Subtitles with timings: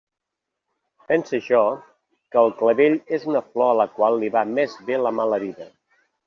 [1.11, 1.59] Pense jo
[2.35, 5.41] que el clavell és una flor a la qual li va més bé la mala
[5.47, 5.71] vida.